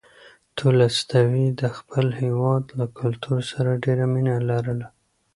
تولستوی 0.57 1.45
د 1.61 1.63
خپل 1.77 2.05
هېواد 2.21 2.63
له 2.79 2.85
کلتور 2.99 3.39
سره 3.51 3.71
ډېره 3.85 4.05
مینه 4.13 4.35
لرله. 4.49 4.87